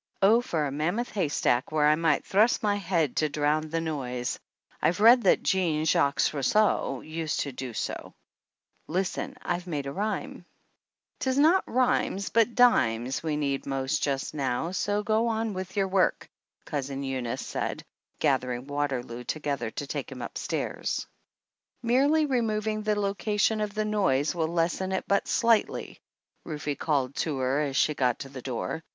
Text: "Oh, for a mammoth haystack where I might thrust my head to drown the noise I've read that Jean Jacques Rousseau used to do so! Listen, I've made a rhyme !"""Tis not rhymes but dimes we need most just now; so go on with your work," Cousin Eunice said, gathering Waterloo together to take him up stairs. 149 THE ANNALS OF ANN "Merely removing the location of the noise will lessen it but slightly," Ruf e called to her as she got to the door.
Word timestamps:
"Oh, 0.23 0.41
for 0.41 0.65
a 0.65 0.71
mammoth 0.71 1.11
haystack 1.11 1.71
where 1.71 1.85
I 1.85 1.93
might 1.93 2.25
thrust 2.25 2.63
my 2.63 2.77
head 2.77 3.15
to 3.17 3.29
drown 3.29 3.69
the 3.69 3.79
noise 3.79 4.39
I've 4.81 4.99
read 4.99 5.21
that 5.25 5.43
Jean 5.43 5.85
Jacques 5.85 6.23
Rousseau 6.33 7.01
used 7.01 7.41
to 7.41 7.51
do 7.51 7.71
so! 7.75 8.15
Listen, 8.87 9.37
I've 9.43 9.67
made 9.67 9.85
a 9.85 9.91
rhyme 9.91 10.43
!"""Tis 11.19 11.37
not 11.37 11.63
rhymes 11.69 12.29
but 12.29 12.55
dimes 12.55 13.21
we 13.21 13.35
need 13.37 13.67
most 13.67 14.01
just 14.01 14.33
now; 14.33 14.71
so 14.71 15.03
go 15.03 15.27
on 15.27 15.53
with 15.53 15.77
your 15.77 15.87
work," 15.87 16.27
Cousin 16.65 17.03
Eunice 17.03 17.45
said, 17.45 17.83
gathering 18.17 18.65
Waterloo 18.65 19.23
together 19.23 19.69
to 19.69 19.85
take 19.85 20.11
him 20.11 20.23
up 20.23 20.35
stairs. 20.35 21.05
149 21.81 22.07
THE 22.09 22.17
ANNALS 22.17 22.17
OF 22.17 22.17
ANN 22.17 22.47
"Merely 22.47 22.81
removing 22.81 22.81
the 22.83 22.99
location 22.99 23.61
of 23.61 23.75
the 23.75 23.85
noise 23.85 24.33
will 24.33 24.47
lessen 24.47 24.93
it 24.93 25.03
but 25.07 25.27
slightly," 25.27 25.99
Ruf 26.43 26.67
e 26.67 26.73
called 26.73 27.15
to 27.17 27.37
her 27.37 27.61
as 27.61 27.75
she 27.77 27.93
got 27.93 28.17
to 28.21 28.29
the 28.29 28.41
door. 28.41 28.81